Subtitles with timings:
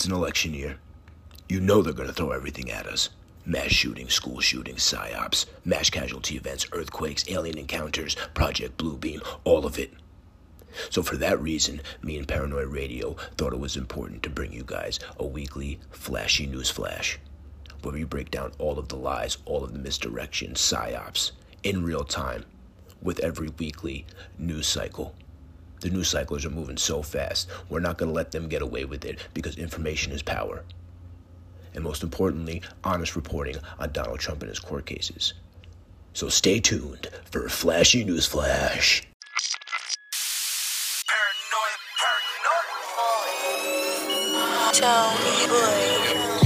[0.00, 0.78] It's an election year.
[1.46, 3.10] You know they're going to throw everything at us
[3.44, 9.78] mass shootings, school shootings, psyops, mass casualty events, earthquakes, alien encounters, Project Bluebeam, all of
[9.78, 9.92] it.
[10.88, 14.64] So, for that reason, me and Paranoid Radio thought it was important to bring you
[14.64, 17.18] guys a weekly flashy news flash
[17.82, 21.32] where we break down all of the lies, all of the misdirections, psyops
[21.62, 22.46] in real time
[23.02, 24.06] with every weekly
[24.38, 25.14] news cycle.
[25.80, 28.84] The news cycles are moving so fast, we're not going to let them get away
[28.84, 30.62] with it because information is power.
[31.74, 35.32] And most importantly, honest reporting on Donald Trump and his court cases.
[36.12, 39.06] So stay tuned for a flashy news flash.
[44.72, 46.39] Tony Boy.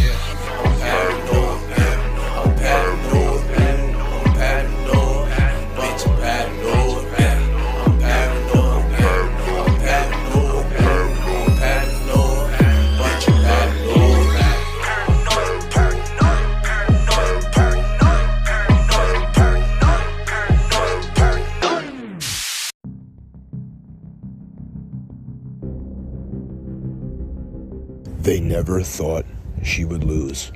[28.25, 29.27] They never thought
[29.63, 30.51] she would lose.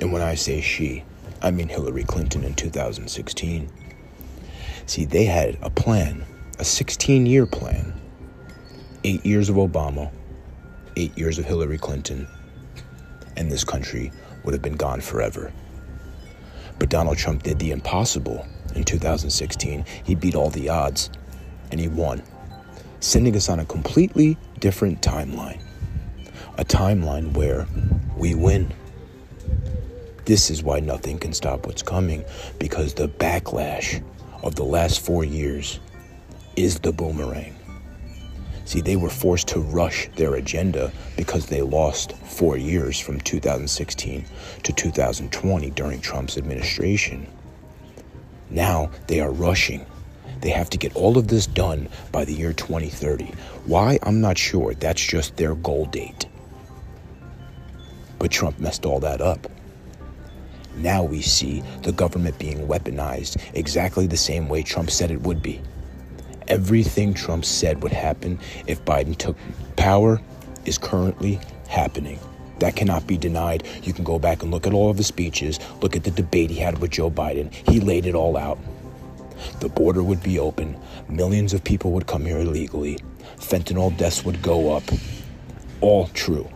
[0.00, 1.04] And when I say she,
[1.42, 3.70] I mean Hillary Clinton in 2016.
[4.86, 6.24] See, they had a plan,
[6.58, 7.92] a 16 year plan.
[9.04, 10.10] Eight years of Obama,
[10.96, 12.26] eight years of Hillary Clinton,
[13.36, 14.10] and this country
[14.42, 15.52] would have been gone forever.
[16.78, 19.84] But Donald Trump did the impossible in 2016.
[20.04, 21.10] He beat all the odds,
[21.70, 22.22] and he won,
[23.00, 25.60] sending us on a completely different timeline
[26.56, 27.66] a timeline where
[28.16, 28.72] we win.
[30.24, 32.24] This is why nothing can stop what's coming
[32.58, 34.02] because the backlash
[34.42, 35.80] of the last four years
[36.56, 37.56] is the boomerang.
[38.66, 44.24] See, they were forced to rush their agenda because they lost four years from 2016
[44.62, 47.26] to 2020 during Trump's administration.
[48.48, 49.84] Now they are rushing.
[50.40, 53.32] They have to get all of this done by the year 2030.
[53.66, 53.98] Why?
[54.02, 54.74] I'm not sure.
[54.74, 56.26] That's just their goal date.
[58.24, 59.48] But Trump messed all that up.
[60.76, 65.42] Now we see the government being weaponized exactly the same way Trump said it would
[65.42, 65.60] be.
[66.48, 69.36] Everything Trump said would happen if Biden took
[69.76, 70.22] power
[70.64, 72.18] is currently happening.
[72.60, 73.66] That cannot be denied.
[73.82, 76.48] You can go back and look at all of the speeches, look at the debate
[76.48, 77.52] he had with Joe Biden.
[77.68, 78.58] He laid it all out.
[79.60, 80.78] The border would be open,
[81.10, 83.00] millions of people would come here illegally,
[83.36, 84.84] fentanyl deaths would go up.
[85.82, 86.48] All true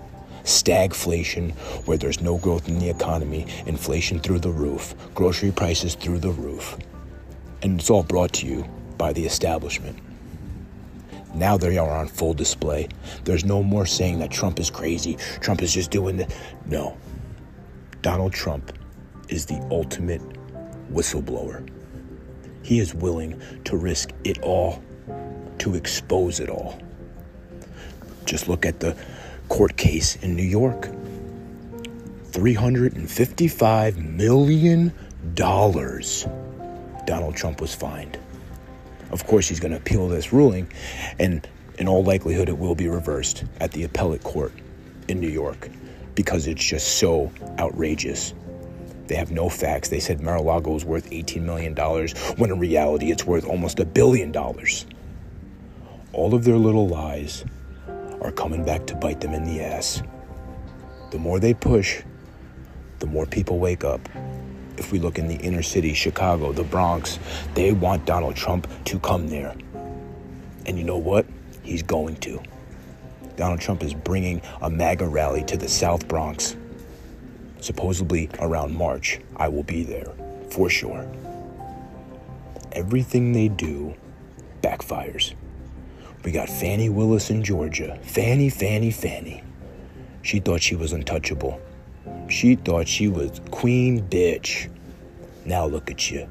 [0.48, 1.52] stagflation,
[1.86, 6.30] where there's no growth in the economy, inflation through the roof, grocery prices through the
[6.30, 6.76] roof.
[7.62, 8.64] And it's all brought to you
[8.96, 9.98] by the establishment.
[11.34, 12.88] Now they are on full display.
[13.24, 16.32] There's no more saying that Trump is crazy, Trump is just doing the.
[16.66, 16.96] No.
[18.02, 18.72] Donald Trump
[19.28, 20.22] is the ultimate
[20.92, 21.68] whistleblower.
[22.62, 24.82] He is willing to risk it all
[25.58, 26.78] to expose it all.
[28.24, 28.96] Just look at the
[29.48, 30.88] court case in New York.
[32.30, 34.92] $355 million
[35.34, 38.18] Donald Trump was fined.
[39.10, 40.70] Of course, he's going to appeal this ruling,
[41.18, 41.46] and
[41.78, 44.52] in all likelihood, it will be reversed at the appellate court
[45.08, 45.70] in New York
[46.14, 48.34] because it's just so outrageous.
[49.06, 49.88] They have no facts.
[49.88, 51.74] They said Mar-a-Lago is worth $18 million,
[52.36, 54.84] when in reality, it's worth almost a billion dollars.
[56.12, 57.44] All of their little lies
[58.20, 60.02] are coming back to bite them in the ass.
[61.10, 62.02] The more they push,
[62.98, 64.00] the more people wake up.
[64.76, 67.18] If we look in the inner city, Chicago, the Bronx,
[67.54, 69.56] they want Donald Trump to come there.
[70.66, 71.26] And you know what?
[71.62, 72.40] He's going to.
[73.36, 76.56] Donald Trump is bringing a MAGA rally to the South Bronx.
[77.60, 80.12] Supposedly around March, I will be there,
[80.50, 81.08] for sure.
[82.72, 83.94] Everything they do
[84.62, 85.34] backfires.
[86.28, 87.98] We got Fani Willis in Georgia.
[88.02, 89.42] Fanny, Fanny, Fanny.
[90.20, 91.58] She thought she was untouchable.
[92.28, 94.68] She thought she was queen bitch.
[95.46, 96.28] Now look at you,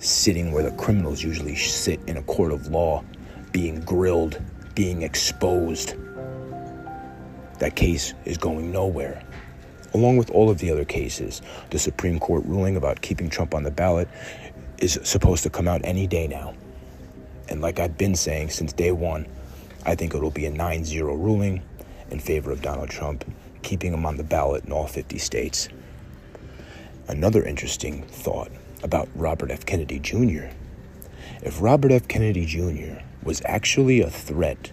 [0.00, 3.04] sitting where the criminals usually sit in a court of law,
[3.52, 4.42] being grilled,
[4.74, 5.94] being exposed.
[7.60, 9.22] That case is going nowhere.
[9.94, 13.62] Along with all of the other cases, the Supreme Court ruling about keeping Trump on
[13.62, 14.08] the ballot
[14.78, 16.54] is supposed to come out any day now.
[17.48, 19.26] And like I've been saying since day one,
[19.84, 21.62] I think it'll be a 9 0 ruling
[22.10, 23.24] in favor of Donald Trump,
[23.62, 25.68] keeping him on the ballot in all 50 states.
[27.08, 28.50] Another interesting thought
[28.82, 29.66] about Robert F.
[29.66, 30.44] Kennedy Jr.
[31.42, 32.06] If Robert F.
[32.08, 33.02] Kennedy Jr.
[33.22, 34.70] was actually a threat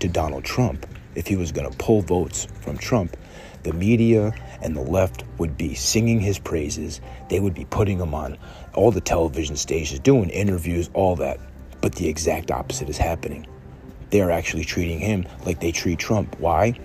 [0.00, 3.16] to Donald Trump, if he was going to pull votes from Trump,
[3.64, 7.00] the media and the left would be singing his praises.
[7.28, 8.38] They would be putting him on
[8.74, 11.40] all the television stations, doing interviews, all that.
[11.80, 13.46] But the exact opposite is happening.
[14.10, 16.38] They are actually treating him like they treat Trump.
[16.38, 16.78] Why?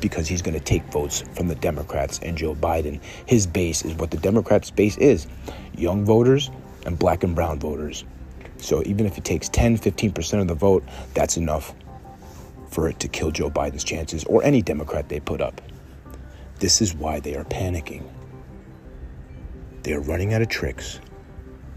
[0.00, 3.00] Because he's going to take votes from the Democrats and Joe Biden.
[3.26, 5.26] His base is what the Democrats' base is
[5.76, 6.50] young voters
[6.86, 8.04] and black and brown voters.
[8.58, 10.84] So even if it takes 10, 15% of the vote,
[11.14, 11.74] that's enough
[12.68, 15.60] for it to kill Joe Biden's chances or any Democrat they put up.
[16.58, 18.06] This is why they are panicking.
[19.82, 21.00] They are running out of tricks.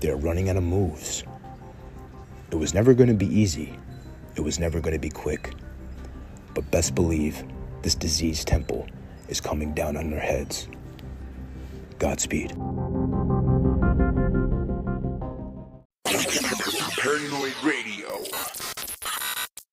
[0.01, 1.23] They are running out of moves.
[2.53, 3.73] It was never going to be easy.
[4.35, 5.55] It was never going to be quick.
[6.53, 7.43] But best believe
[7.81, 8.85] this disease temple
[9.27, 10.67] is coming down on their heads.
[11.97, 12.51] Godspeed.
[16.99, 18.21] Paranoid Radio.